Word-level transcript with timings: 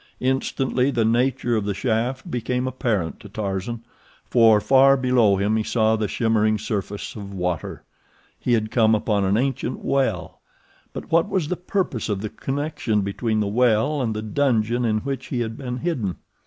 Instantly 0.19 0.89
the 0.89 1.05
nature 1.05 1.55
of 1.55 1.65
the 1.65 1.75
shaft 1.75 2.31
became 2.31 2.65
apparent 2.67 3.19
to 3.19 3.29
Tarzan, 3.29 3.83
for 4.25 4.59
far 4.59 4.97
below 4.97 5.35
him 5.35 5.57
he 5.57 5.61
saw 5.61 5.95
the 5.95 6.07
shimmering 6.07 6.57
surface 6.57 7.15
of 7.15 7.31
water. 7.31 7.83
He 8.39 8.53
had 8.53 8.71
come 8.71 8.95
upon 8.95 9.25
an 9.25 9.37
ancient 9.37 9.85
well—but 9.85 11.11
what 11.11 11.29
was 11.29 11.49
the 11.49 11.55
purpose 11.55 12.09
of 12.09 12.21
the 12.21 12.29
connection 12.29 13.01
between 13.01 13.41
the 13.41 13.45
well 13.47 14.01
and 14.01 14.15
the 14.15 14.23
dungeon 14.23 14.85
in 14.85 15.01
which 15.01 15.27
he 15.27 15.41
had 15.41 15.55
been 15.55 15.77
hidden? 15.77 16.15